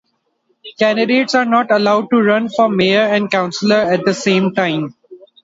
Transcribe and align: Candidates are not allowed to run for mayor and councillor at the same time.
Candidates 0.79 1.35
are 1.35 1.45
not 1.45 1.69
allowed 1.69 2.09
to 2.09 2.17
run 2.23 2.49
for 2.49 2.67
mayor 2.67 3.01
and 3.01 3.29
councillor 3.29 3.75
at 3.75 4.03
the 4.03 4.15
same 4.15 4.55
time. 4.55 4.95